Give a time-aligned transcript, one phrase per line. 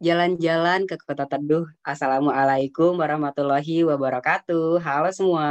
[0.00, 1.68] Jalan-jalan ke Kota Teduh.
[1.84, 4.80] Assalamualaikum warahmatullahi wabarakatuh.
[4.80, 5.48] Halo semua.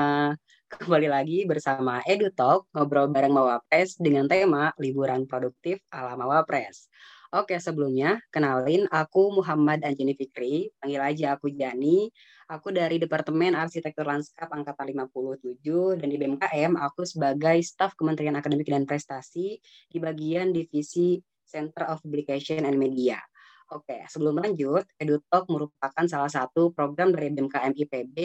[0.65, 6.89] Kembali lagi bersama Edu Talk, ngobrol bareng Mawapres dengan tema liburan produktif ala Mawapres.
[7.29, 12.09] Oke, sebelumnya kenalin aku Muhammad Anjini Fikri, panggil aja aku Jani.
[12.49, 15.61] Aku dari Departemen Arsitektur Lanskap Angkatan 57
[16.01, 22.01] dan di BMKM aku sebagai staf Kementerian Akademik dan Prestasi di bagian divisi Center of
[22.01, 23.21] Publication and Media.
[23.69, 28.17] Oke, sebelum lanjut, EduTalk merupakan salah satu program dari BMKM IPB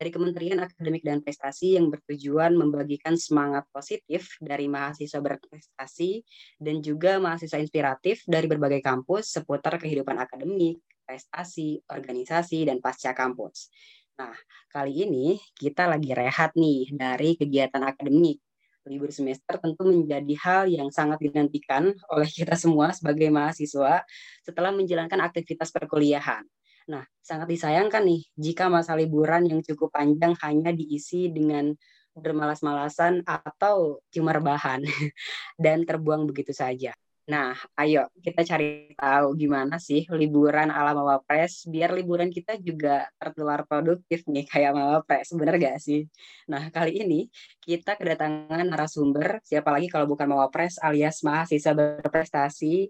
[0.00, 6.24] dari Kementerian Akademik dan Prestasi yang bertujuan membagikan semangat positif dari mahasiswa berprestasi
[6.56, 13.68] dan juga mahasiswa inspiratif dari berbagai kampus seputar kehidupan akademik, prestasi, organisasi, dan pasca kampus.
[14.16, 14.32] Nah,
[14.72, 18.40] kali ini kita lagi rehat nih dari kegiatan akademik
[18.88, 24.02] libur semester tentu menjadi hal yang sangat dinantikan oleh kita semua sebagai mahasiswa
[24.42, 26.42] setelah menjalankan aktivitas perkuliahan.
[26.88, 31.76] Nah, sangat disayangkan nih jika masa liburan yang cukup panjang hanya diisi dengan
[32.16, 34.82] bermalas-malasan atau cuma rebahan
[35.64, 36.96] dan terbuang begitu saja.
[37.28, 43.68] Nah, ayo kita cari tahu gimana sih liburan ala Mawapres biar liburan kita juga tertular
[43.68, 46.08] produktif nih kayak Mawapres, bener gak sih?
[46.48, 47.28] Nah, kali ini
[47.60, 52.88] kita kedatangan narasumber, siapa lagi kalau bukan Mawapres alias mahasiswa berprestasi,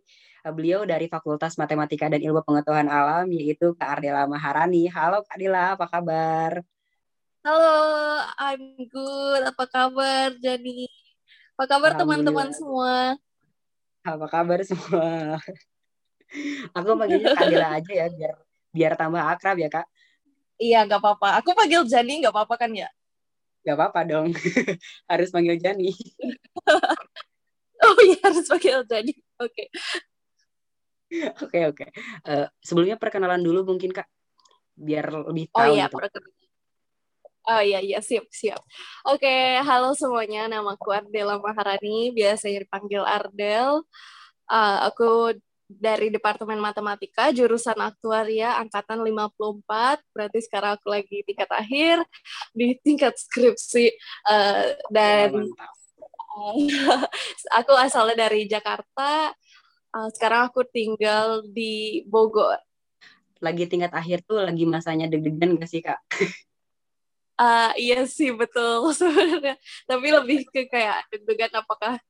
[0.54, 4.86] beliau dari Fakultas Matematika dan Ilmu Pengetahuan Alam, yaitu Kak Ardela Maharani.
[4.86, 6.62] Halo Kak Ardela, apa kabar?
[7.42, 7.74] Halo,
[8.38, 9.42] I'm good.
[9.50, 10.86] Apa kabar, Jani?
[11.58, 13.18] Apa kabar teman-teman semua?
[14.16, 15.36] Apa kabar semua?
[16.76, 18.32] Aku panggilnya Kadila aja ya biar
[18.72, 19.86] biar tambah akrab ya kak.
[20.58, 21.40] Iya nggak apa-apa.
[21.40, 22.88] Aku panggil Jani nggak apa-apa kan ya?
[23.64, 24.28] Nggak apa-apa dong.
[25.10, 25.92] harus panggil Jani.
[27.86, 29.14] oh iya harus panggil Jani.
[29.40, 29.64] Oke.
[31.40, 31.86] Oke oke.
[32.28, 34.08] Eh, sebelumnya perkenalan dulu mungkin kak,
[34.76, 35.72] biar lebih oh tahu.
[35.72, 35.86] Oh iya.
[35.88, 36.20] Gitu.
[37.48, 38.60] Oh iya iya siap siap.
[39.08, 40.44] Oke, halo semuanya.
[40.52, 43.88] Nama aku Ardela Maharani, biasanya dipanggil Ardel.
[44.44, 45.32] Uh, aku
[45.64, 49.64] dari Departemen Matematika, jurusan Aktuaria angkatan 54.
[50.12, 52.04] Berarti sekarang aku lagi tingkat akhir
[52.52, 53.96] di tingkat skripsi
[54.28, 55.48] uh, dan
[56.36, 57.00] uh,
[57.64, 59.32] aku asalnya dari Jakarta.
[59.88, 62.60] Uh, sekarang aku tinggal di Bogor.
[63.40, 65.96] Lagi tingkat akhir tuh lagi masanya deg-degan gak sih, Kak?
[67.38, 69.54] Uh, iya sih betul sebenarnya.
[69.86, 72.02] Tapi lebih ke kayak deg-degan apakah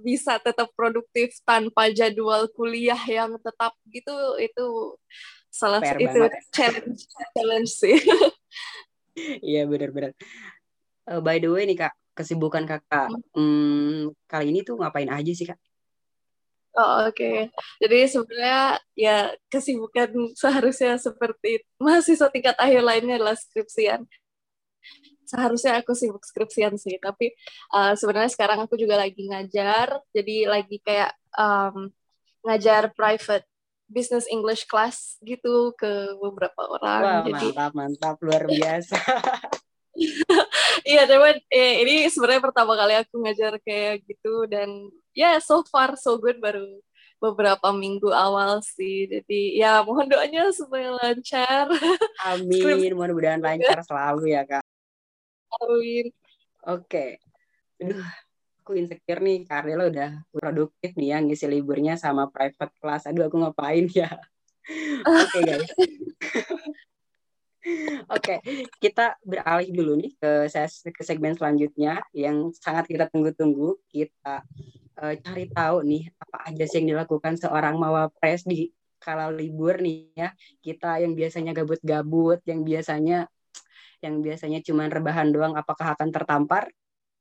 [0.00, 4.96] bisa tetap produktif tanpa jadwal kuliah yang tetap gitu itu
[5.52, 6.32] salah Fair itu banget.
[6.56, 7.00] challenge
[7.36, 7.98] challenge sih.
[9.44, 10.16] Iya benar-benar.
[11.04, 13.36] Uh, by the way nih kak, kesibukan kakak hmm.
[13.36, 15.60] hmm, kali ini tuh ngapain aja sih kak?
[16.72, 17.52] Oh oke, okay.
[17.84, 19.16] jadi sebenarnya ya
[19.52, 24.08] kesibukan seharusnya seperti mahasiswa tingkat akhir lainnya adalah skripsian
[25.26, 27.32] seharusnya aku sibuk skripsian sih tapi
[27.72, 31.88] uh, sebenarnya sekarang aku juga lagi ngajar jadi lagi kayak um,
[32.44, 33.46] ngajar private
[33.88, 38.96] business English class gitu ke beberapa orang Wah, jadi mantap mantap luar biasa
[40.88, 44.68] iya cuman eh, ini sebenarnya pertama kali aku ngajar kayak gitu dan
[45.12, 46.64] ya yeah, so far so good baru
[47.22, 49.06] beberapa minggu awal sih.
[49.06, 51.70] Jadi ya mohon doanya supaya lancar.
[52.34, 54.66] Amin, mudah-mudahan lancar selalu ya kak.
[55.60, 56.06] Amin.
[56.64, 57.20] Oke.
[57.82, 58.06] Aduh,
[58.62, 63.04] aku insecure nih karena lo udah produktif nih yang ngisi liburnya sama private class.
[63.10, 64.08] Aduh, aku ngapain ya?
[65.02, 65.70] Oke okay, guys.
[67.62, 70.50] Oke, okay, kita beralih dulu nih ke,
[70.90, 73.78] ke segmen selanjutnya yang sangat kita tunggu-tunggu.
[73.86, 74.42] Kita
[74.98, 78.70] uh, cari tahu nih apa aja sih yang dilakukan seorang mawapres di
[79.02, 80.30] kalau libur nih ya
[80.62, 83.26] kita yang biasanya gabut-gabut yang biasanya
[84.02, 86.66] yang biasanya cuma rebahan doang apakah akan tertampar?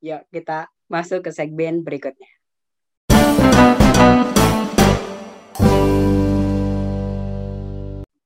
[0.01, 2.25] Ya kita masuk ke segmen berikutnya.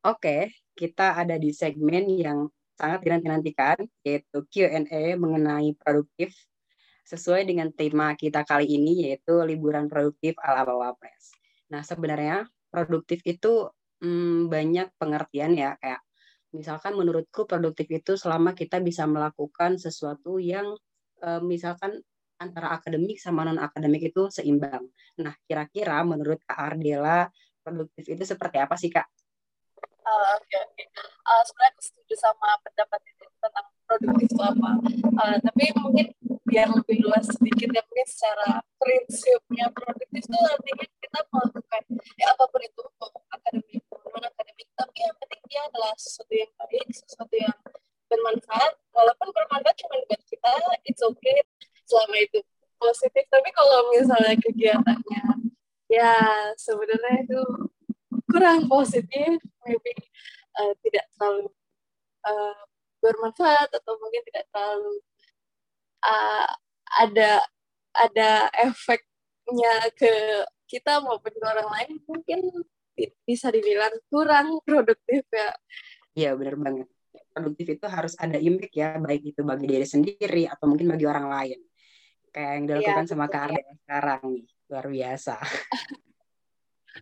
[0.06, 2.48] Oke, kita ada di segmen yang
[2.80, 6.32] sangat dinanti-nantikan, yaitu Q&A mengenai produktif.
[7.06, 11.36] Sesuai dengan tema kita kali ini yaitu liburan produktif ala Wapres.
[11.70, 13.70] Nah sebenarnya produktif itu
[14.02, 16.05] hmm, banyak pengertian ya kayak
[16.56, 20.72] misalkan menurutku produktif itu selama kita bisa melakukan sesuatu yang
[21.20, 22.00] eh, misalkan
[22.40, 24.88] antara akademik sama non akademik itu seimbang.
[25.20, 27.32] Nah kira-kira menurut Kak Ardela
[27.64, 29.08] produktif itu seperti apa sih Kak?
[30.06, 30.86] Uh, Oke okay.
[31.26, 34.72] Uh, sebenarnya aku setuju sama pendapat itu tentang produktif itu apa.
[35.18, 36.08] Uh, tapi mungkin
[36.46, 41.82] biar lebih luas sedikit ya mungkin secara prinsipnya produktif itu artinya kita melakukan
[42.22, 42.82] ya apa pun itu
[43.34, 43.82] akademik
[44.56, 47.58] akademik tapi yang penting dia adalah sesuatu yang baik sesuatu yang
[48.08, 48.74] bermanfaat.
[48.96, 50.54] Walaupun bermanfaat cuma buat kita
[50.88, 51.38] it's okay
[51.84, 52.40] selama itu
[52.80, 53.24] positif.
[53.28, 55.24] Tapi kalau misalnya kegiatannya
[55.92, 56.14] ya
[56.56, 57.42] sebenarnya itu
[58.32, 59.44] kurang positif.
[59.68, 59.94] Maybe
[60.60, 61.52] uh, tidak terlalu
[62.24, 62.62] uh,
[63.04, 64.94] bermanfaat atau mungkin tidak terlalu
[66.06, 66.48] uh,
[66.96, 67.44] ada
[67.96, 68.32] ada
[68.62, 70.12] efeknya ke
[70.66, 72.66] kita maupun ke orang lain mungkin
[73.26, 75.50] bisa dibilang kurang produktif ya.
[76.16, 76.88] Iya benar banget.
[77.36, 81.28] Produktif itu harus ada impact ya, baik itu bagi diri sendiri atau mungkin bagi orang
[81.28, 81.60] lain.
[82.32, 83.74] Kayak yang dilakukan ya, sama Kak Arda ya.
[83.84, 85.36] sekarang nih, luar biasa.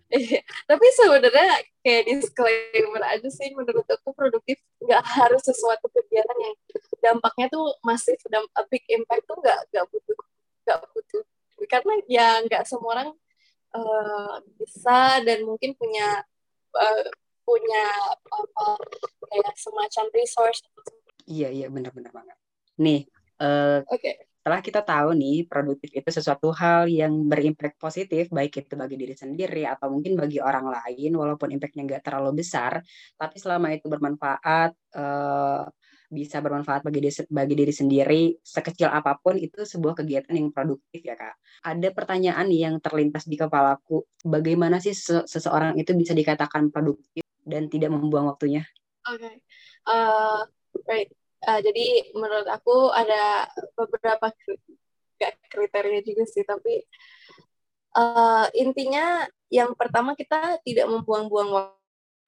[0.10, 6.56] Iya, tapi sebenarnya kayak disclaimer aja sih menurut aku produktif nggak harus sesuatu kegiatan yang
[6.98, 7.78] dampaknya tuh
[8.18, 10.18] sudah a big impact tuh nggak nggak butuh
[10.66, 11.24] nggak butuh
[11.70, 13.10] karena ya nggak semua orang
[13.74, 16.22] uh, bisa dan mungkin punya
[16.78, 17.06] uh,
[17.44, 17.86] punya
[18.32, 18.66] apa
[19.28, 20.64] kayak semacam resource
[21.28, 22.38] iya iya benar-benar banget.
[22.80, 23.04] Nih
[23.44, 24.00] uh, oke.
[24.00, 29.00] okay setelah kita tahu nih produktif itu sesuatu hal yang berimpact positif baik itu bagi
[29.00, 32.84] diri sendiri atau mungkin bagi orang lain walaupun impactnya nggak terlalu besar
[33.16, 35.64] tapi selama itu bermanfaat uh,
[36.14, 41.02] bisa bermanfaat bagi diri, bagi diri sendiri sekecil apa pun itu sebuah kegiatan yang produktif
[41.02, 41.34] ya kak.
[41.66, 44.94] Ada pertanyaan yang terlintas di kepalaku, bagaimana sih
[45.26, 48.62] seseorang itu bisa dikatakan produktif dan tidak membuang waktunya?
[49.10, 49.36] Oke, okay.
[49.90, 51.10] uh, eh, right.
[51.44, 54.32] Uh, jadi menurut aku ada beberapa
[55.52, 56.88] kriteria juga sih, tapi
[58.00, 61.74] uh, intinya yang pertama kita tidak membuang-buang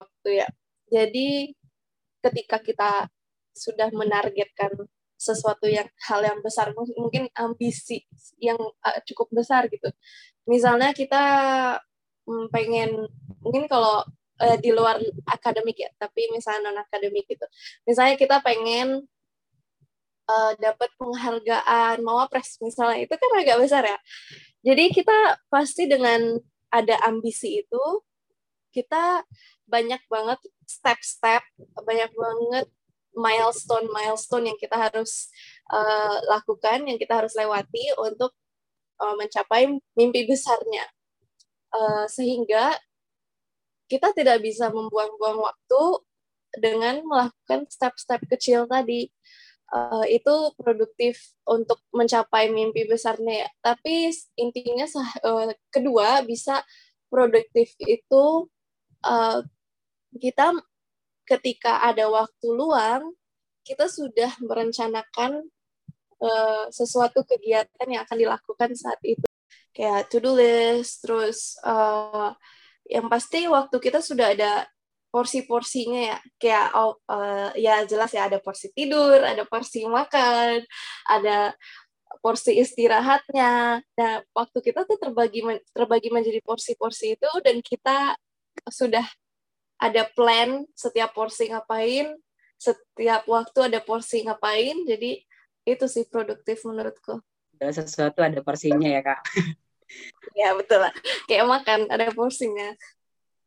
[0.04, 0.48] waktu ya.
[0.92, 1.56] Jadi
[2.22, 2.92] ketika kita
[3.56, 4.75] sudah menargetkan
[5.16, 8.04] sesuatu yang hal yang besar, mungkin ambisi
[8.38, 9.88] yang uh, cukup besar gitu.
[10.44, 11.24] Misalnya kita
[12.28, 13.07] um, pengen,
[13.40, 14.04] mungkin kalau
[14.44, 15.00] uh, di luar
[15.31, 17.48] akademik ya, tapi misalnya non akademik gitu.
[17.88, 19.07] Misalnya kita pengen
[20.30, 23.98] uh, dapat penghargaan mawapres misalnya itu kan agak besar ya.
[24.66, 26.42] Jadi kita pasti dengan
[26.74, 27.84] ada ambisi itu
[28.75, 29.24] kita
[29.66, 31.42] banyak banget step-step,
[31.80, 32.68] banyak banget
[33.16, 35.32] milestone-milestone yang kita harus
[35.72, 38.36] uh, lakukan, yang kita harus lewati untuk
[39.02, 40.86] uh, mencapai mimpi besarnya.
[41.76, 42.76] Uh, sehingga
[43.92, 45.84] kita tidak bisa membuang-buang waktu
[46.56, 49.12] dengan melakukan step-step kecil tadi.
[49.66, 53.50] Uh, itu produktif untuk mencapai mimpi besarnya ya.
[53.66, 54.86] Tapi intinya
[55.26, 56.62] uh, kedua bisa
[57.10, 58.46] produktif itu
[59.02, 59.42] uh,
[60.22, 60.54] kita
[61.25, 63.13] ketika ada waktu luang
[63.66, 65.42] kita sudah merencanakan
[66.22, 69.25] uh, sesuatu kegiatan yang akan dilakukan saat itu.
[69.75, 72.31] Kayak to do list terus uh,
[72.88, 74.69] yang pasti waktu kita sudah ada
[75.10, 76.18] porsi-porsinya ya.
[76.38, 80.63] Kayak oh, uh, ya jelas ya ada porsi tidur ada porsi makan
[81.10, 81.57] ada
[82.22, 83.81] porsi istirahatnya.
[83.81, 85.44] Nah waktu kita tuh terbagi
[85.74, 88.16] terbagi menjadi porsi-porsi itu dan kita
[88.72, 89.04] sudah
[89.80, 92.16] ada plan setiap porsi ngapain
[92.56, 95.22] setiap waktu ada porsi ngapain jadi
[95.65, 97.20] itu sih produktif menurutku.
[97.58, 99.22] Ada sesuatu ada porsinya ya kak.
[100.34, 100.89] Ya betul lah.
[101.29, 102.74] Kayak makan ada porsinya.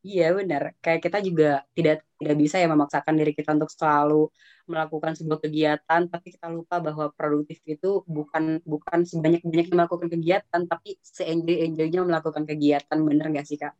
[0.06, 0.72] Iya benar.
[0.78, 4.30] Kayak kita juga tidak tidak bisa ya memaksakan diri kita untuk selalu
[4.70, 10.60] melakukan sebuah kegiatan tapi kita lupa bahwa produktif itu bukan bukan sebanyak banyaknya melakukan kegiatan
[10.70, 12.96] tapi seenjoy enjoynya melakukan kegiatan.
[13.02, 13.74] Bener gak sih kak?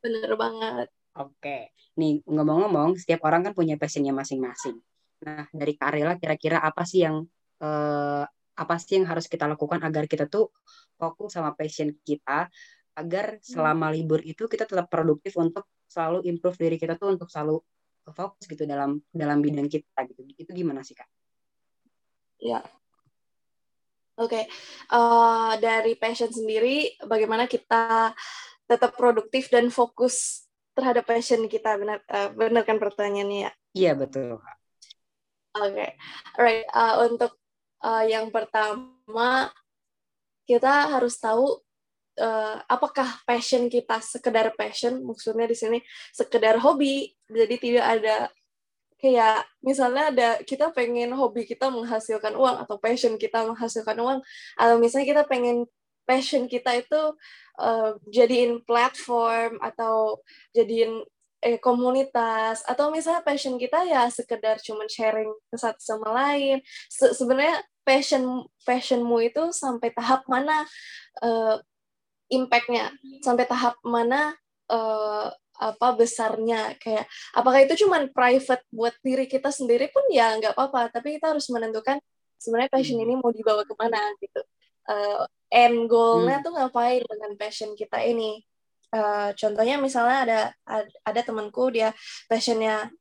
[0.00, 4.76] Bener banget oke nih ngomong-ngomong setiap orang kan punya passionnya masing-masing
[5.24, 7.24] nah dari Kak Arela kira-kira apa sih yang
[7.62, 8.24] eh,
[8.58, 10.50] apa sih yang harus kita lakukan agar kita tuh
[10.98, 12.50] fokus sama passion kita
[12.98, 13.94] agar selama hmm.
[13.94, 17.62] libur itu kita tetap produktif untuk selalu improve diri kita tuh untuk selalu
[18.10, 21.06] fokus gitu dalam dalam bidang kita gitu itu gimana sih kak?
[22.38, 22.62] Ya,
[24.18, 24.44] oke okay.
[24.90, 28.10] uh, eh, dari passion sendiri bagaimana kita
[28.66, 30.47] tetap produktif dan fokus
[30.78, 33.52] terhadap passion kita benar uh, benar kan pertanyaannya ya?
[33.74, 34.38] Iya betul.
[35.58, 35.90] Oke, okay.
[36.38, 36.66] alright.
[36.70, 37.34] Uh, untuk
[37.82, 39.50] uh, yang pertama
[40.46, 41.58] kita harus tahu
[42.22, 45.78] uh, apakah passion kita sekedar passion maksudnya di sini
[46.14, 48.16] sekedar hobi jadi tidak ada
[48.98, 54.18] kayak misalnya ada kita pengen hobi kita menghasilkan uang atau passion kita menghasilkan uang
[54.58, 55.70] atau misalnya kita pengen
[56.08, 57.12] passion kita itu
[57.60, 60.24] uh, jadiin platform atau
[60.56, 61.04] jadiin
[61.44, 62.64] eh, komunitas.
[62.64, 66.64] Atau misalnya passion kita ya sekedar cuman sharing ke satu sama lain.
[66.88, 70.64] Se sebenarnya passion passionmu itu sampai tahap mana
[71.20, 71.60] uh,
[72.32, 72.88] impactnya?
[73.20, 74.32] Sampai tahap mana
[74.72, 75.28] uh,
[75.60, 76.72] apa besarnya?
[76.80, 77.04] Kayak
[77.36, 80.08] apakah itu cuma private buat diri kita sendiri pun?
[80.08, 80.88] Ya nggak apa-apa.
[80.88, 82.00] Tapi kita harus menentukan
[82.40, 83.04] sebenarnya passion hmm.
[83.04, 84.40] ini mau dibawa ke mana gitu
[84.88, 86.44] uh, end goalnya hmm.
[86.44, 88.40] tuh ngapain dengan passion kita ini
[88.92, 90.40] uh, contohnya misalnya ada
[91.04, 91.92] ada temanku dia
[92.28, 92.92] passionnya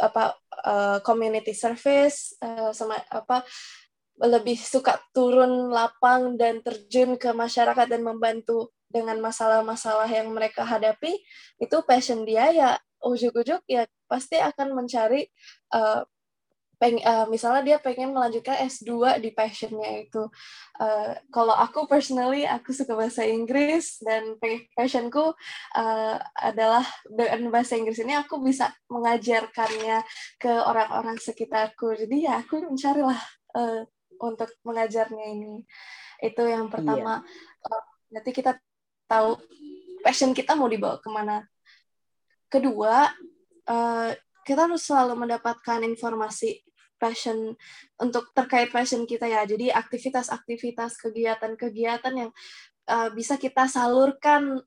[0.00, 0.34] apa
[0.66, 3.46] uh, community service uh, sama apa
[4.14, 11.18] lebih suka turun lapang dan terjun ke masyarakat dan membantu dengan masalah-masalah yang mereka hadapi
[11.58, 12.70] itu passion dia ya
[13.02, 15.26] ujuk-ujuk ya pasti akan mencari
[15.74, 16.06] uh,
[16.84, 20.28] peng, uh, misalnya dia pengen melanjutkan S2 di passionnya itu.
[20.76, 24.36] Uh, kalau aku personally aku suka bahasa Inggris dan
[24.76, 25.32] passionku
[25.72, 30.04] uh, adalah dengan bahasa Inggris ini aku bisa mengajarkannya
[30.36, 31.96] ke orang-orang sekitarku.
[31.96, 33.20] Jadi ya aku mencarilah
[33.56, 33.88] uh,
[34.20, 35.64] untuk mengajarnya ini.
[36.20, 37.24] Itu yang pertama.
[37.24, 37.64] Iya.
[37.64, 38.60] Uh, nanti kita
[39.08, 39.40] tahu
[40.04, 41.48] passion kita mau dibawa ke mana.
[42.52, 43.08] Kedua,
[43.72, 44.12] uh,
[44.44, 46.60] kita harus selalu mendapatkan informasi
[46.96, 47.58] passion
[48.00, 49.44] untuk terkait passion kita ya.
[49.44, 52.30] Jadi aktivitas-aktivitas, kegiatan-kegiatan yang
[52.88, 54.62] uh, bisa kita salurkan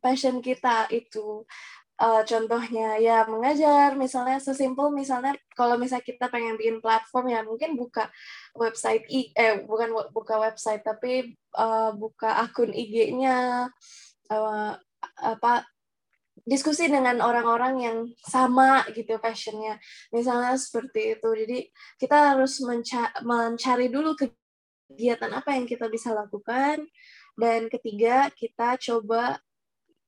[0.00, 1.44] passion kita itu.
[1.96, 7.72] Uh, contohnya ya mengajar, misalnya sesimpel misalnya kalau misalnya kita pengen bikin platform ya mungkin
[7.72, 8.12] buka
[8.52, 13.72] website i eh bukan buka website tapi uh, buka akun IG-nya
[14.28, 14.72] uh,
[15.24, 15.64] apa
[16.46, 19.82] diskusi dengan orang-orang yang sama gitu passionnya.
[20.14, 21.28] Misalnya seperti itu.
[21.34, 21.58] Jadi
[21.98, 26.86] kita harus menca mencari dulu kegiatan apa yang kita bisa lakukan.
[27.36, 29.42] Dan ketiga kita coba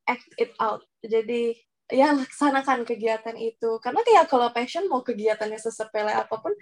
[0.07, 0.87] act it out.
[1.03, 3.81] Jadi ya laksanakan kegiatan itu.
[3.81, 6.53] Karena kayak kalau passion mau kegiatannya sesepele apa pun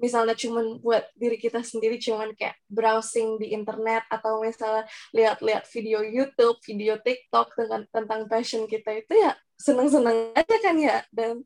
[0.00, 6.00] misalnya cuman buat diri kita sendiri cuman kayak browsing di internet atau misalnya lihat-lihat video
[6.00, 10.96] YouTube video TikTok tentang tentang passion kita itu ya seneng-seneng aja kan ya.
[11.12, 11.44] Dan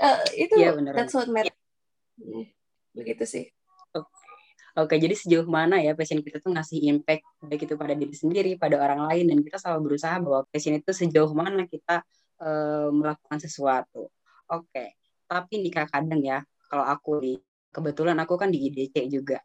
[0.00, 1.54] uh, itu ya, that's what matters
[2.16, 2.48] hmm,
[2.96, 3.46] begitu sih.
[4.78, 8.54] Oke, jadi sejauh mana ya passion kita tuh ngasih impact baik itu pada diri sendiri,
[8.54, 12.06] pada orang lain, dan kita selalu berusaha bahwa passion itu sejauh mana kita
[12.40, 14.08] uh, melakukan sesuatu.
[14.50, 14.98] Oke,
[15.30, 17.38] tapi nih kak kadang ya, kalau aku nih,
[17.70, 19.38] kebetulan aku kan di IDC juga.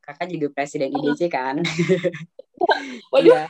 [0.00, 1.60] Kakak juga presiden IDC kan?
[3.12, 3.34] Waduh.
[3.34, 3.44] Iya.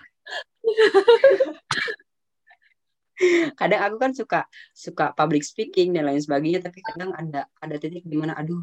[3.57, 4.45] kadang aku kan suka
[4.77, 8.61] suka public speaking dan lain sebagainya tapi kadang ada ada titik di mana aduh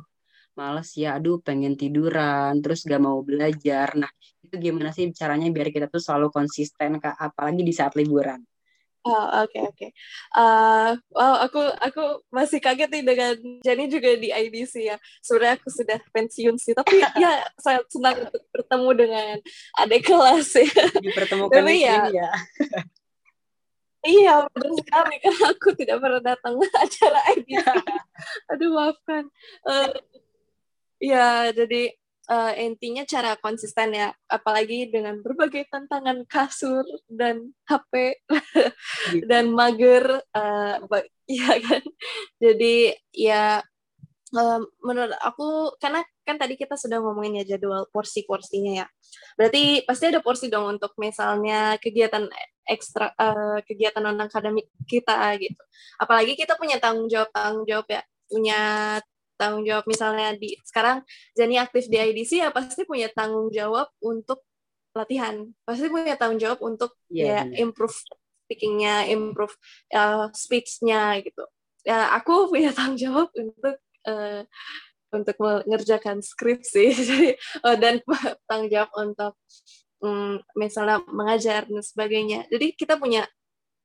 [0.53, 4.11] males ya aduh pengen tiduran terus gak mau belajar nah
[4.45, 8.45] itu gimana sih caranya biar kita tuh selalu konsisten kak apalagi di saat liburan
[9.03, 9.75] Oh oke okay, oke.
[9.75, 9.91] Okay.
[10.31, 14.95] Uh, wow aku aku masih kaget nih dengan Jenny juga di IDC ya.
[15.19, 19.35] Sebenarnya aku sudah pensiun sih, tapi ya saya senang untuk bertemu dengan
[19.83, 20.87] adik kelas ya.
[21.03, 22.07] Dipertemukan tapi ya.
[22.15, 22.31] ya.
[24.23, 27.67] iya benar sekali karena aku tidak pernah datang ke acara IDC.
[28.55, 29.23] Aduh maafkan.
[29.67, 29.91] Uh,
[31.03, 31.91] ya jadi
[32.29, 38.65] uh, intinya cara konsisten ya apalagi dengan berbagai tantangan kasur dan HP iya.
[39.29, 40.75] dan mager uh,
[41.27, 41.83] ya kan?
[42.39, 43.59] Jadi ya
[44.35, 48.87] uh, menurut aku karena kan tadi kita sudah ngomongin ya jadwal porsi-porsinya ya.
[49.35, 52.27] Berarti pasti ada porsi dong untuk misalnya kegiatan
[52.63, 55.63] ekstra uh, kegiatan non akademik kita gitu.
[55.99, 58.01] Apalagi kita punya tanggung jawab tanggung jawab ya
[58.31, 58.61] punya
[59.35, 59.85] tanggung jawab.
[59.89, 61.01] Misalnya di sekarang
[61.33, 64.41] Jani aktif di IDC ya pasti punya tanggung jawab untuk
[64.93, 65.49] latihan.
[65.65, 67.93] Pasti punya tanggung jawab untuk yeah, ya improve
[68.45, 69.55] speakingnya improve
[69.95, 71.43] uh, speechnya gitu.
[71.83, 73.75] Ya aku punya tanggung jawab untuk
[74.05, 74.41] uh,
[75.13, 77.29] untuk mengerjakan skripsi jadi
[77.65, 78.01] uh, dan
[78.49, 79.33] tanggung jawab untuk
[80.01, 82.45] um, misalnya mengajar dan sebagainya.
[82.49, 83.25] Jadi kita punya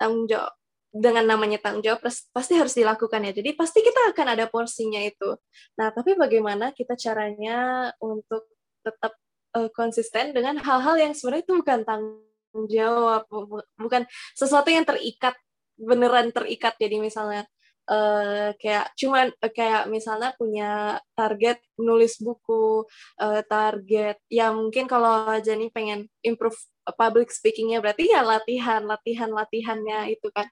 [0.01, 0.53] tanggung jawab
[0.89, 3.33] dengan namanya tanggung jawab pasti harus dilakukan ya.
[3.37, 5.37] Jadi pasti kita akan ada porsinya itu.
[5.77, 8.49] Nah, tapi bagaimana kita caranya untuk
[8.81, 9.13] tetap
[9.57, 13.29] uh, konsisten dengan hal-hal yang sebenarnya itu bukan tanggung jawab,
[13.77, 15.37] bukan sesuatu yang terikat
[15.77, 16.75] beneran terikat.
[16.81, 17.45] Jadi misalnya
[17.89, 22.85] uh, kayak cuman uh, kayak misalnya punya target nulis buku
[23.19, 26.57] uh, target ya mungkin kalau Jenny pengen improve
[26.95, 30.47] public speakingnya berarti ya latihan latihan latihannya itu kan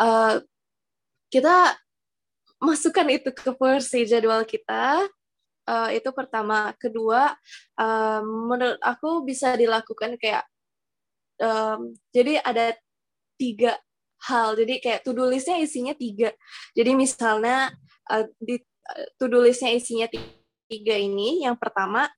[0.00, 0.42] uh,
[1.28, 1.76] kita
[2.58, 5.06] masukkan itu ke versi jadwal kita
[5.68, 7.36] uh, itu pertama kedua
[7.78, 10.42] uh, menurut aku bisa dilakukan kayak
[11.38, 12.74] um, jadi ada
[13.38, 13.78] tiga
[14.26, 14.58] hal.
[14.58, 16.34] Jadi kayak to-do listnya isinya tiga.
[16.74, 17.70] Jadi misalnya
[18.10, 20.10] uh, di uh, to-do listnya isinya
[20.68, 22.10] tiga ini, yang pertama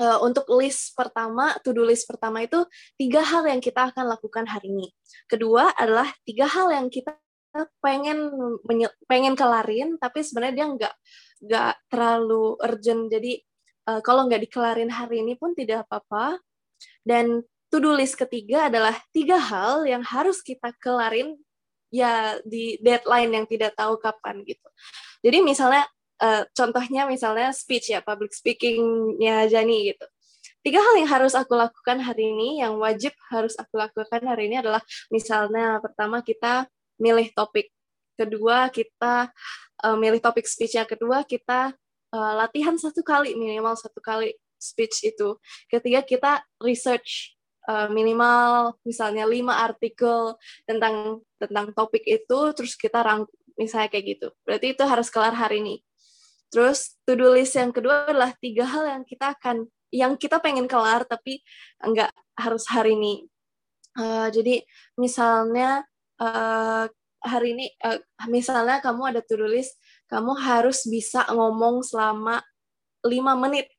[0.00, 2.64] uh, untuk list pertama, to-do list pertama itu
[2.96, 4.88] tiga hal yang kita akan lakukan hari ini.
[5.28, 7.16] Kedua adalah tiga hal yang kita
[7.80, 8.28] pengen
[9.08, 10.94] pengen kelarin, tapi sebenarnya dia nggak
[11.48, 13.08] nggak terlalu urgent.
[13.08, 13.40] Jadi
[13.88, 16.40] uh, kalau nggak dikelarin hari ini pun tidak apa-apa.
[17.06, 17.40] Dan
[17.72, 21.38] to-do list ketiga adalah tiga hal yang harus kita kelarin
[21.88, 24.68] ya di deadline yang tidak tahu kapan gitu.
[25.24, 25.88] Jadi misalnya
[26.22, 30.06] uh, contohnya misalnya speech ya public speakingnya Jani gitu.
[30.62, 34.58] Tiga hal yang harus aku lakukan hari ini yang wajib harus aku lakukan hari ini
[34.58, 34.82] adalah
[35.14, 36.66] misalnya pertama kita
[36.98, 37.70] milih topik
[38.18, 39.30] kedua kita
[39.86, 41.70] uh, milih topik speech yang kedua kita
[42.10, 45.38] uh, latihan satu kali minimal satu kali speech itu.
[45.70, 47.38] Ketiga kita research
[47.70, 50.34] uh, minimal misalnya lima artikel
[50.66, 53.22] tentang tentang topik itu terus kita rang
[53.54, 54.28] misalnya kayak gitu.
[54.42, 55.76] Berarti itu harus kelar hari ini
[56.50, 61.06] Terus to-do list yang kedua adalah tiga hal yang kita akan yang kita pengen kelar
[61.06, 61.42] tapi
[61.82, 63.26] enggak harus hari ini.
[63.96, 64.60] Uh, jadi
[65.00, 65.88] misalnya
[66.20, 66.84] uh,
[67.24, 67.98] hari ini uh,
[68.28, 72.44] misalnya kamu ada to-do list, kamu harus bisa ngomong selama
[73.06, 73.70] lima menit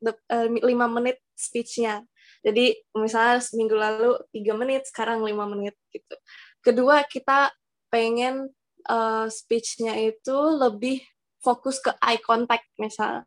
[0.64, 2.02] lima uh, menit speech-nya.
[2.42, 6.16] Jadi misalnya seminggu lalu tiga menit, sekarang lima menit gitu.
[6.62, 7.50] Kedua kita
[7.88, 8.50] pengen
[8.88, 11.02] uh, speech-nya itu lebih
[11.42, 13.24] fokus ke eye contact misal.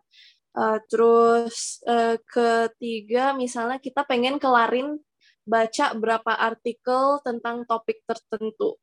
[0.52, 5.00] Uh, terus uh, ketiga misalnya kita pengen kelarin
[5.48, 8.76] baca berapa artikel tentang topik tertentu.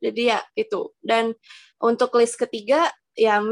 [0.00, 0.96] Jadi ya itu.
[1.00, 1.36] Dan
[1.76, 3.42] untuk list ketiga ya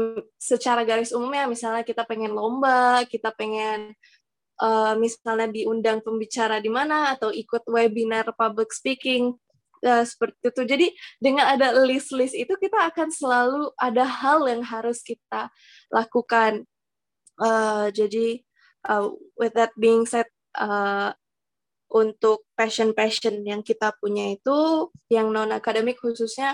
[0.41, 3.93] secara garis umumnya misalnya kita pengen lomba, kita pengen
[4.59, 9.37] uh, misalnya diundang pembicara di mana atau ikut webinar public speaking
[9.85, 10.61] uh, seperti itu.
[10.65, 10.87] Jadi
[11.19, 15.51] dengan ada list-list itu kita akan selalu ada hal yang harus kita
[15.91, 16.65] lakukan.
[17.39, 18.43] Uh, jadi
[18.87, 20.27] uh, with that being said,
[20.59, 21.15] uh,
[21.89, 26.53] untuk passion-passion yang kita punya itu, yang non akademik khususnya,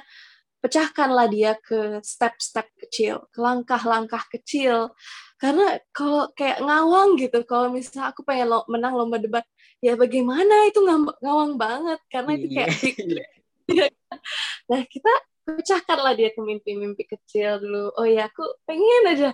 [0.63, 4.95] pecahkanlah dia ke step-step kecil, ke langkah-langkah kecil.
[5.35, 9.45] Karena kalau kayak ngawang gitu, kalau misalnya aku pengen menang lomba debat,
[9.85, 10.81] ya bagaimana itu
[11.21, 12.69] ngawang banget karena itu kayak
[13.69, 13.91] yeah.
[14.69, 15.13] nah kita
[15.45, 17.93] pecahkanlah dia ke mimpi-mimpi kecil dulu.
[18.01, 19.29] Oh ya aku pengen aja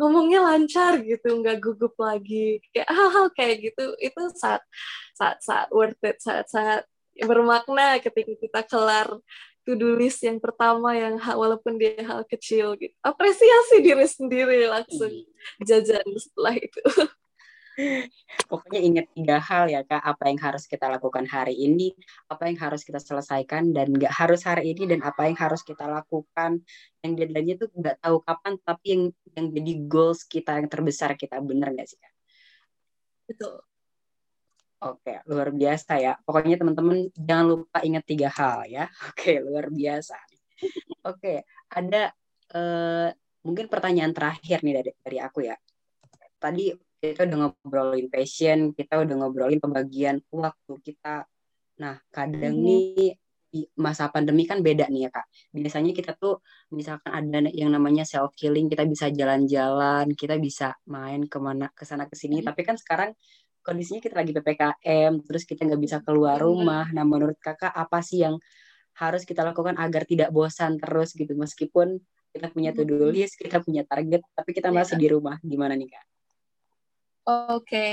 [0.00, 2.64] ngomongnya lancar gitu nggak gugup lagi.
[2.72, 4.64] Kayak hal-hal kayak gitu itu saat
[5.12, 6.88] saat saat worth it saat sangat
[7.20, 9.08] bermakna ketika kita kelar
[9.68, 12.96] to-do list yang pertama yang walaupun dia hal kecil gitu.
[13.04, 15.28] Apresiasi diri sendiri langsung iya.
[15.60, 16.80] jajan setelah itu
[18.50, 21.94] Pokoknya ingat tiga hal ya kak, apa yang harus kita lakukan hari ini,
[22.26, 25.86] apa yang harus kita selesaikan dan nggak harus hari ini dan apa yang harus kita
[25.86, 26.62] lakukan
[27.00, 29.02] yang deadline tuh nggak tahu kapan tapi yang
[29.38, 32.14] yang jadi goals kita yang terbesar kita bener nggak sih kak?
[33.30, 33.62] Betul.
[34.80, 36.16] Oke, luar biasa ya.
[36.24, 38.88] Pokoknya teman-teman jangan lupa ingat tiga hal ya.
[39.12, 40.16] Oke, luar biasa.
[41.04, 42.12] Oke, ada
[42.56, 43.08] uh,
[43.44, 45.56] mungkin pertanyaan terakhir nih dari dari aku ya.
[46.40, 51.24] Tadi kita udah ngobrolin passion, kita udah ngobrolin pembagian waktu kita.
[51.80, 52.68] Nah, kadang mm -hmm.
[52.68, 53.16] nih
[53.50, 55.26] di masa pandemi kan beda nih ya kak.
[55.50, 56.38] Biasanya kita tuh
[56.70, 61.82] misalkan ada yang namanya self healing, kita bisa jalan-jalan, kita bisa main ke mana ke
[61.88, 62.38] sana ke sini.
[62.38, 62.48] Mm -hmm.
[62.52, 63.10] Tapi kan sekarang
[63.64, 66.86] kondisinya kita lagi ppkm, terus kita nggak bisa keluar rumah.
[66.92, 68.36] Nah, menurut kakak apa sih yang
[69.00, 71.96] harus kita lakukan agar tidak bosan terus gitu, meskipun
[72.30, 75.02] kita punya to-do list, kita punya target, tapi kita masih yeah.
[75.02, 75.36] di rumah.
[75.42, 76.04] Gimana nih kak?
[77.30, 77.90] Oke, okay.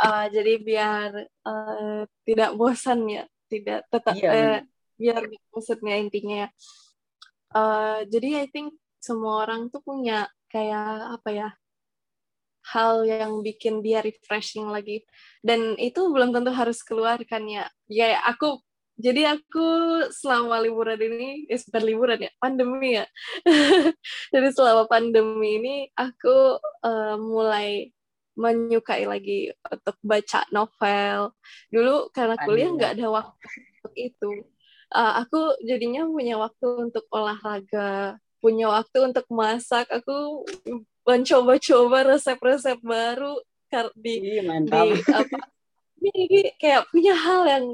[0.00, 1.08] uh, eh, jadi biar
[1.44, 4.58] uh, tidak bosan ya, tidak tetap iya, uh,
[4.96, 5.22] biar
[5.52, 6.48] maksudnya intinya.
[7.52, 11.48] Uh, jadi I think semua orang tuh punya kayak apa ya
[12.72, 15.04] hal yang bikin dia refreshing lagi
[15.40, 17.64] dan itu belum tentu harus keluarkan ya.
[17.92, 18.64] Ya aku
[18.98, 19.66] jadi aku
[20.10, 23.06] selama liburan ini, eh bukan liburan ya, pandemi ya.
[24.34, 27.94] jadi selama pandemi ini aku uh, mulai
[28.38, 31.34] menyukai lagi untuk baca novel.
[31.74, 33.46] Dulu karena kuliah nggak ada waktu
[33.82, 34.30] untuk itu.
[34.88, 39.90] Uh, aku jadinya punya waktu untuk olahraga, punya waktu untuk masak.
[39.90, 40.46] Aku
[41.02, 43.36] mencoba-coba resep-resep baru
[43.98, 44.40] di, di
[45.12, 45.38] apa
[45.98, 47.64] ini kayak punya hal yang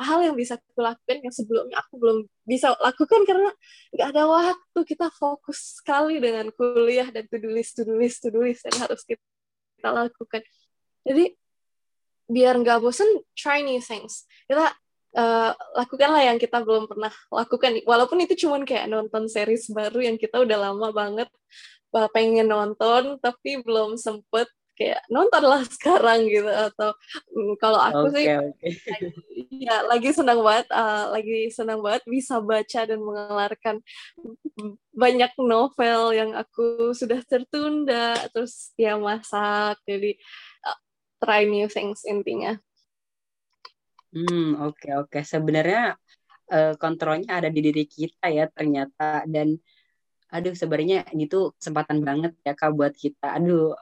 [0.00, 3.50] hal yang bisa aku lakukan yang sebelumnya aku belum bisa lakukan karena
[3.92, 9.20] nggak ada waktu kita fokus sekali dengan kuliah dan to do list yang harus kita
[9.84, 10.40] kita lakukan.
[11.04, 11.36] Jadi
[12.24, 14.24] biar nggak bosen try new things.
[14.48, 14.72] Kita
[15.12, 17.84] uh, lakukanlah yang kita belum pernah lakukan.
[17.84, 21.28] Walaupun itu cuman kayak nonton series baru yang kita udah lama banget
[22.10, 26.90] pengen nonton tapi belum sempet kayak nontonlah sekarang gitu atau
[27.32, 28.68] mm, kalau aku Oke, sih oke.
[29.50, 33.76] ya lagi senang banget uh, lagi senang banget bisa baca dan mengelarkan
[34.94, 40.14] banyak novel yang aku sudah tertunda terus ya masak jadi
[40.66, 40.78] uh,
[41.22, 42.58] try new things intinya
[44.14, 45.18] Hmm, oke oke.
[45.26, 45.98] Sebenarnya
[46.54, 49.58] eh, kontrolnya ada di diri kita ya ternyata dan
[50.34, 53.34] aduh sebenarnya itu kesempatan banget ya Kak buat kita.
[53.38, 53.74] Aduh,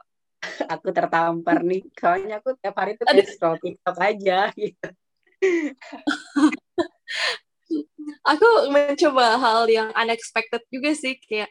[0.67, 1.83] aku tertampar nih.
[1.95, 4.87] Soalnya aku tiap hari tuh scroll TikTok aja gitu.
[8.23, 11.49] aku mencoba hal yang unexpected juga sih kayak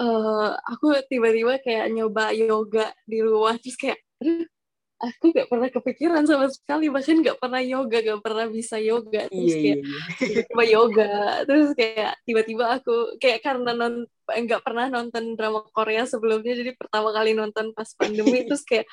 [0.00, 4.00] uh, aku tiba-tiba kayak nyoba yoga di rumah terus kayak
[5.02, 9.50] aku gak pernah kepikiran sama sekali bahkan gak pernah yoga gak pernah bisa yoga terus
[9.50, 10.00] Iya, kayak iya, iya.
[10.22, 11.12] tiba-tiba yoga
[11.42, 17.10] terus kayak tiba-tiba aku kayak karena non nggak pernah nonton drama Korea sebelumnya jadi pertama
[17.10, 18.86] kali nonton pas pandemi terus kayak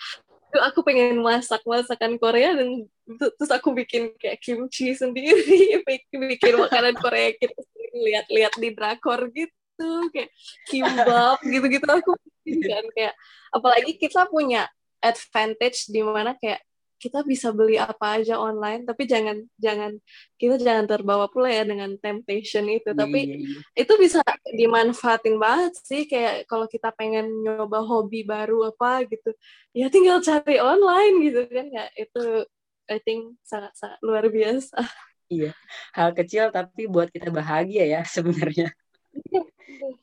[0.50, 2.89] "Duh, aku pengen masak masakan Korea dan
[3.38, 7.54] terus aku bikin kayak kimchi sendiri bikin, makanan Korea kita
[7.93, 10.34] lihat-lihat di drakor gitu kayak
[10.65, 13.13] kimbap gitu-gitu aku bikin kan kayak
[13.54, 14.65] apalagi kita punya
[15.04, 16.62] advantage di mana kayak
[17.00, 19.96] kita bisa beli apa aja online tapi jangan jangan
[20.36, 23.60] kita jangan terbawa pula ya dengan temptation itu Iya, tapi iya, iya.
[23.88, 24.20] itu bisa
[24.52, 29.32] dimanfaatin banget sih kayak kalau kita pengen nyoba hobi baru apa gitu
[29.72, 32.44] ya tinggal cari online gitu kan ya itu
[32.92, 34.84] I think sangat sangat luar biasa
[35.30, 35.54] Iya.
[35.94, 38.74] Hal kecil tapi buat kita bahagia ya sebenarnya.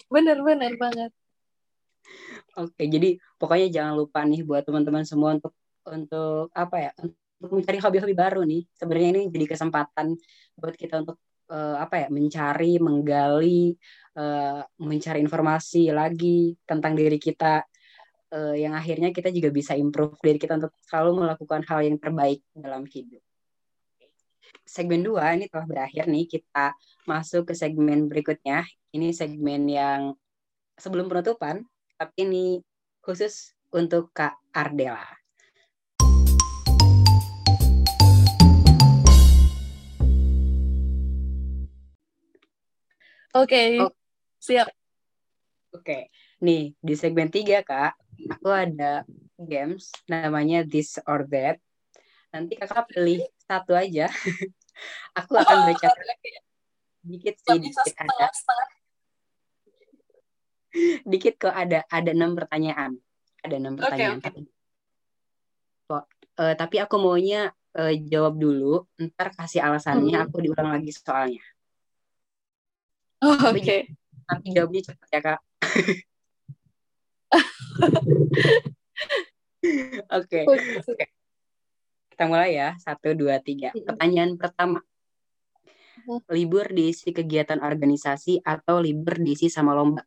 [0.07, 1.11] bener-bener banget
[2.57, 5.53] Oke, jadi pokoknya jangan lupa nih buat teman-teman semua untuk
[5.85, 6.91] untuk apa ya?
[7.37, 8.65] Untuk mencari hobi-hobi baru nih.
[8.73, 10.17] Sebenarnya ini jadi kesempatan
[10.57, 11.21] buat kita untuk
[11.53, 12.09] eh, apa ya?
[12.09, 13.77] Mencari, menggali,
[14.17, 17.61] eh, mencari informasi lagi tentang diri kita
[18.33, 22.41] eh, yang akhirnya kita juga bisa improve diri kita untuk selalu melakukan hal yang terbaik
[22.57, 23.23] dalam hidup.
[24.67, 26.25] Segmen 2 ini telah berakhir nih.
[26.27, 26.75] Kita
[27.07, 28.67] masuk ke segmen berikutnya.
[28.91, 30.17] Ini segmen yang
[30.81, 31.63] sebelum penutupan,
[31.97, 32.47] tapi ini
[33.01, 35.05] khusus untuk Kak Ardela.
[43.37, 43.93] oke Oh.
[44.41, 44.69] siap
[45.77, 46.09] Oke,
[46.41, 48.01] nih di segmen 3 Kak,
[48.33, 49.05] aku ada
[49.37, 51.61] games namanya This or That.
[52.33, 54.09] Nanti Kakak pilih satu aja.
[55.21, 55.89] aku akan baca
[57.05, 58.27] dikit Nggak sih, bisa dikit ada.
[61.07, 62.99] Dikit kok ada ada enam pertanyaan.
[63.41, 64.19] Ada enam pertanyaan.
[64.19, 64.41] oke Tapi,
[65.87, 66.05] kok,
[66.43, 70.25] eh, tapi aku maunya eh, jawab dulu, ntar kasih alasannya, Mhm.
[70.25, 71.45] aku diulang lagi soalnya.
[73.21, 73.77] Oh, Tapi oke
[74.27, 75.41] nanti jawabnya cepat ya Kak.
[80.15, 81.07] Oke, Oke.
[82.15, 82.79] kita mulai ya.
[82.79, 83.75] Satu, dua, tiga.
[83.75, 83.83] Mhm.
[83.83, 84.81] Pertanyaan pertama.
[86.07, 86.23] Mhm.
[86.33, 90.07] Libur diisi kegiatan organisasi atau libur diisi sama lomba?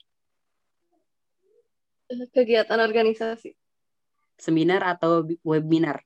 [2.34, 3.54] Kegiatan organisasi
[4.40, 6.02] Seminar atau bi- webinar?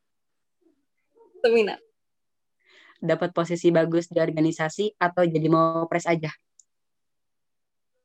[1.40, 1.80] seminar
[3.04, 6.32] Dapat posisi bagus di organisasi atau jadi mau pres aja?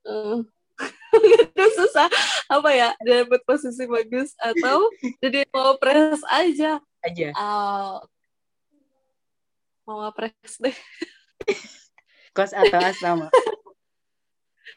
[0.03, 0.43] Hmm.
[1.79, 2.11] susah
[2.51, 4.91] apa ya dapat posisi bagus atau
[5.23, 7.31] jadi mau pres aja Aja.
[7.39, 8.03] Ah,
[9.87, 10.75] mau pres deh
[12.37, 13.31] Kos atau asrama?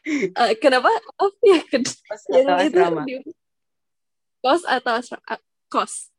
[0.02, 0.90] Eh, kenapa
[1.22, 1.62] oh ya
[2.10, 3.02] Kos yang atau itu asrama?
[3.06, 3.34] di-
[4.42, 5.38] kos atau asra- ah,
[5.70, 6.10] kos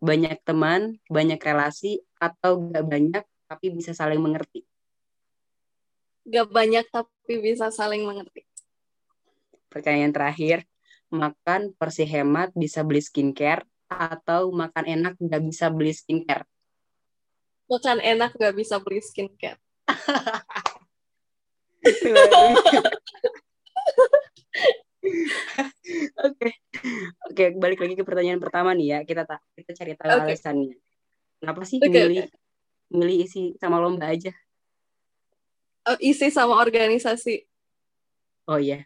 [0.00, 4.64] Banyak teman, banyak relasi, atau gak banyak tapi bisa saling mengerti?
[6.28, 8.44] gak banyak tapi bisa saling mengerti
[9.72, 10.66] Pertanyaan terakhir,
[11.10, 16.46] makan porsi hemat bisa beli skincare atau makan enak nggak bisa beli skincare?
[17.70, 19.58] makan enak gak bisa beli skincare
[26.20, 26.52] Oke,
[27.24, 28.98] oke balik lagi ke pertanyaan pertama nih ya.
[29.08, 30.36] Kita tak kita cari tahu Oke.
[30.36, 30.76] alasannya.
[31.40, 32.28] Kenapa sih Oke, milih
[32.92, 34.28] milih isi sama lomba aja?
[35.88, 37.48] Oh, isi sama organisasi
[38.50, 38.84] Oh iya,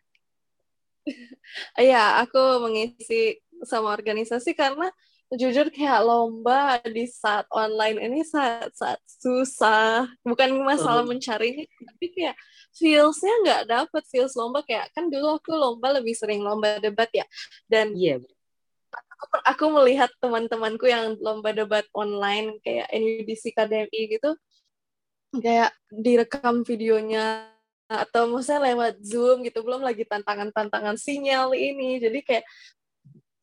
[1.81, 4.93] Iya, aku mengisi sama organisasi karena
[5.37, 10.09] jujur kayak lomba di saat online ini saat saat susah.
[10.23, 11.09] Bukan masalah Oh.
[11.09, 12.37] mencarinya, tapi kayak
[12.75, 17.27] feels-nya nggak dapet feels lomba kayak kan dulu aku lomba lebih sering lomba debat ya.
[17.71, 18.19] Dan iya.
[19.23, 24.35] aku, aku melihat teman-temanku yang lomba debat online kayak NUDC KDMI gitu
[25.35, 27.51] kayak direkam videonya
[27.91, 32.45] atau maksudnya lewat Zoom gitu belum lagi tantangan-tantangan sinyal ini jadi kayak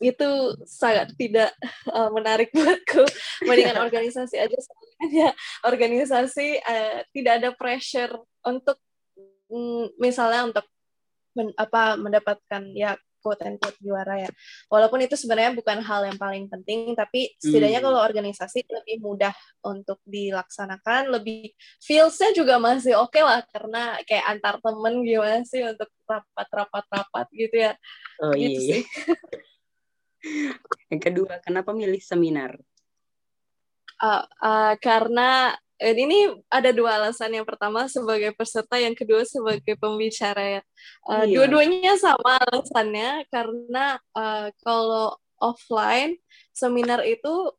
[0.02, 1.54] itu sangat tidak
[1.94, 3.06] uh, menarik buatku
[3.46, 5.30] mendingan organisasi aja soalnya
[5.62, 8.82] organisasi uh, tidak ada pressure untuk
[9.54, 10.66] mm, misalnya untuk
[11.38, 14.32] men, apa mendapatkan ya quote and quote juara ya.
[14.68, 17.88] Walaupun itu sebenarnya bukan hal yang paling penting, tapi setidaknya hmm.
[17.88, 24.26] kalau organisasi lebih mudah untuk dilaksanakan, lebih feelsnya juga masih oke okay lah karena kayak
[24.26, 27.74] antar temen gimana sih untuk rapat-rapat-rapat gitu ya.
[28.26, 28.82] Oh gitu iya.
[28.82, 28.84] Sih.
[30.92, 32.58] yang kedua, kenapa milih seminar?
[34.02, 37.34] Uh, uh, karena dan ini ada dua alasan.
[37.34, 40.62] Yang pertama sebagai peserta, yang kedua sebagai pembicara ya.
[41.10, 41.42] Uh, iya.
[41.42, 46.22] Dua-duanya sama alasannya karena uh, kalau offline
[46.54, 47.50] seminar itu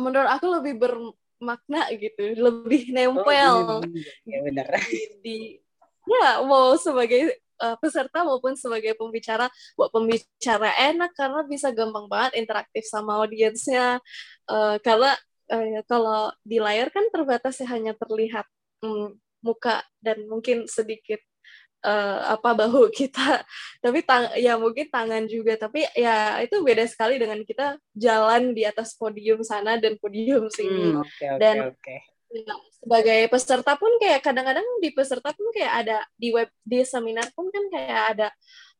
[0.00, 3.84] menurut aku lebih bermakna gitu, lebih nempel.
[3.84, 3.84] Oh,
[4.24, 4.72] iya, benar.
[5.20, 5.60] Di,
[6.08, 9.46] ya mau sebagai uh, peserta maupun sebagai pembicara.
[9.78, 14.02] Buat pembicara enak karena bisa gampang banget interaktif sama audiensnya.
[14.50, 15.14] Uh, karena
[15.54, 18.44] uh, kalau di layar kan terbatas ya hanya terlihat
[18.82, 21.22] um, muka dan mungkin sedikit
[21.86, 23.42] uh, apa bahu kita.
[23.82, 25.58] Tapi tang ya mungkin tangan juga.
[25.58, 30.98] Tapi ya itu beda sekali dengan kita jalan di atas podium sana dan podium sini.
[30.98, 32.00] Hmm, okay, okay, dan okay.
[32.32, 37.28] Ya, sebagai peserta pun kayak kadang-kadang di peserta pun kayak ada di web di seminar
[37.36, 38.28] pun kan kayak ada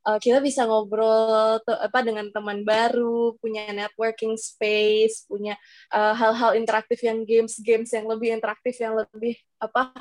[0.09, 5.55] uh, kita bisa ngobrol tuh, apa dengan teman baru, punya networking space, punya
[5.93, 9.93] eh, hal-hal uh, interaktif yang games-games yang lebih interaktif yang lebih apa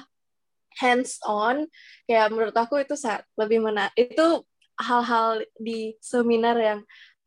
[0.79, 1.67] hands on
[2.07, 4.47] kayak menurut aku itu saat lebih menarik itu
[4.79, 6.79] hal-hal di seminar yang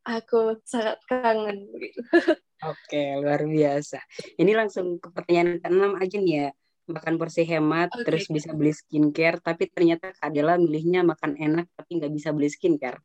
[0.04, 2.00] aku sangat kangen begitu.
[2.64, 4.00] Oke, luar biasa.
[4.40, 6.48] Ini langsung ke pertanyaan keenam aja nih ya.
[6.84, 8.04] Makan porsi hemat okay.
[8.04, 13.00] terus bisa beli skincare tapi ternyata adalah milihnya makan enak tapi nggak bisa beli skincare.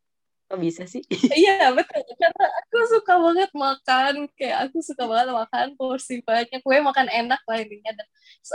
[0.50, 1.00] Kok bisa sih?
[1.48, 2.04] Iya betul.
[2.20, 6.60] Karena aku suka banget makan kayak aku suka banget makan porsi banyak.
[6.60, 7.92] Gue makan enak lah intinya.
[7.96, 8.08] Dan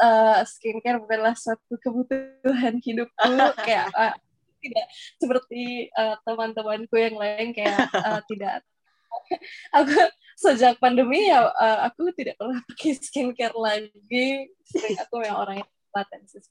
[0.04, 3.32] uh, skincare bukanlah satu kebutuhan hidupku
[3.64, 4.12] kayak uh,
[4.60, 4.86] tidak
[5.20, 8.60] seperti uh, teman-temanku yang lain kayak uh, tidak.
[9.76, 9.94] Aku
[10.34, 14.50] sejak pandemi ya uh, aku tidak pernah pakai skincare lagi.
[14.66, 16.42] Sering aku yang orang yang paten sih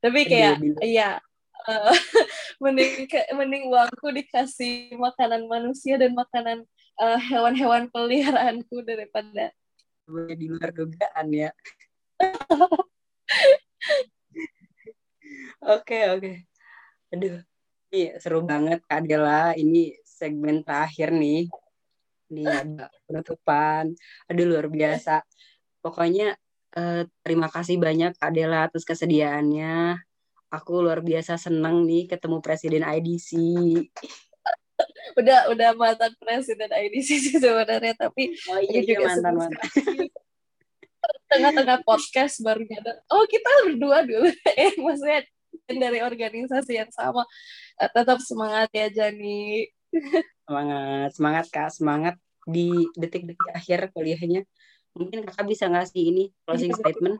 [0.00, 1.20] tapi kayak iya
[1.68, 1.92] uh,
[2.64, 3.04] mending
[3.36, 6.64] mending uangku dikasih makanan manusia dan makanan
[6.96, 9.52] uh, hewan-hewan peliharaanku daripada
[10.32, 11.50] di luar dugaan ya.
[15.62, 16.42] Oke oke.
[17.14, 17.38] Aduh
[17.94, 19.54] iya seru banget Adela.
[19.54, 21.46] Ini segmen terakhir nih
[22.32, 23.92] ini ada penutupan.
[24.32, 25.20] Aduh luar biasa.
[25.84, 26.34] Pokoknya
[26.74, 30.00] eh, terima kasih banyak Kak Dela atas kesediaannya.
[30.52, 33.30] Aku luar biasa senang nih ketemu Presiden IDC
[35.20, 39.68] udah udah mantan Presiden IDC sih sebenarnya tapi oh, iya, iya juga mantan mantan.
[41.28, 42.96] tengah-tengah podcast baru nyadar.
[43.10, 44.28] Oh kita berdua dulu.
[44.60, 45.24] Eh maksudnya
[45.68, 47.24] dari organisasi yang sama.
[47.76, 49.66] Tetap semangat ya Jani
[50.48, 51.70] semangat semangat kak.
[51.70, 52.14] Semangat
[52.48, 54.42] di detik-detik akhir kuliahnya.
[54.92, 57.16] Mungkin kakak bisa ngasih ini closing statement.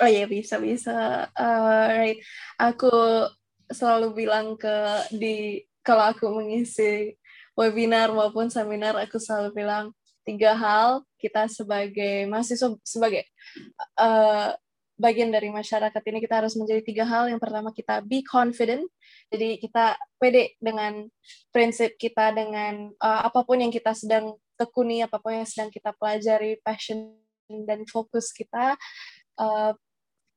[0.00, 1.28] Oh iya bisa bisa.
[1.36, 2.18] Uh, right
[2.56, 2.90] aku
[3.70, 4.76] selalu bilang ke
[5.12, 7.14] di kalau aku mengisi
[7.54, 9.92] webinar maupun seminar aku selalu bilang
[10.24, 11.04] tiga hal.
[11.20, 13.28] Kita sebagai mahasiswa sebagai
[14.00, 14.56] uh,
[15.00, 17.28] bagian dari masyarakat ini kita harus menjadi tiga hal.
[17.28, 18.84] Yang pertama kita be confident,
[19.30, 21.06] jadi kita pede dengan
[21.54, 25.94] prinsip kita, dengan uh, apa pun yang kita sedang tekuni, apa pun yang sedang kita
[25.94, 27.14] pelajari, passion
[27.46, 28.74] dan fokus kita.
[29.38, 29.72] Uh,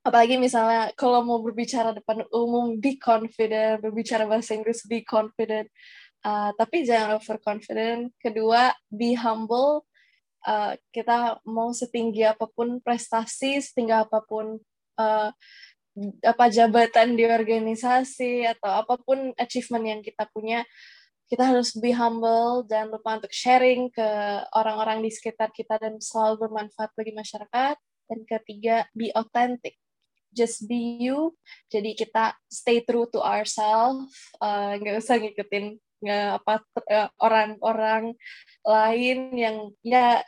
[0.05, 5.67] apalagi misalnya kalau mau berbicara depan umum, be confident, berbicara bahasa Inggris, be confident.
[6.23, 8.13] Uh, tapi jangan overconfident.
[8.21, 9.83] Kedua, be humble
[10.47, 14.59] uh, kita mau setinggi apa pun prestasi, setinggi apa pun
[14.99, 15.29] uh,
[16.25, 20.65] apa jabatan di organisasi atau apa pun achievement yang kita punya,
[21.29, 24.07] kita harus be humble, jangan lupa untuk sharing ke
[24.57, 27.77] orang-orang di sekitar kita dan selalu bermanfaat bagi masyarakat.
[28.09, 29.77] Dan ketiga, be authentic.
[30.33, 31.37] Just be you.
[31.69, 34.09] Jadi kita stay true to ourselves,
[34.41, 36.59] uh, nggak usah ngikutin nggak apa
[37.23, 38.11] orang-orang
[38.67, 40.19] lain yang ya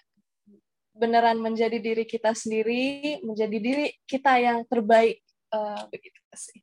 [0.95, 6.61] beneran menjadi diri kita sendiri, menjadi diri kita yang terbaik uh, begitu sih.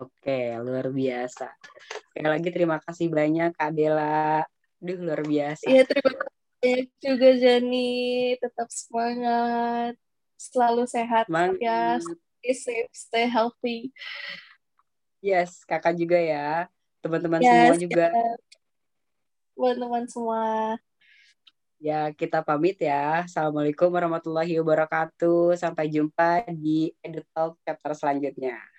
[0.00, 1.52] Oke, luar biasa.
[2.08, 4.40] Sekali lagi terima kasih banyak Kak Dela.
[4.80, 5.68] Duh, luar biasa.
[5.68, 7.92] Iya, terima kasih juga Jani.
[8.40, 9.94] Tetap semangat.
[10.40, 11.60] Selalu sehat semangat.
[11.60, 12.00] ya.
[12.00, 13.92] Stay safe, stay healthy.
[15.20, 16.64] Yes, kakak juga ya.
[17.04, 18.06] Teman-teman yes, semua juga.
[19.52, 20.44] teman-teman semua.
[21.80, 23.24] Ya, kita pamit ya.
[23.24, 25.56] Assalamualaikum warahmatullahi wabarakatuh.
[25.56, 28.69] Sampai jumpa di EduTalk chapter selanjutnya.